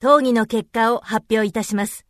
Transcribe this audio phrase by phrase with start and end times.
[0.00, 2.07] 討議の結果を発表いたします。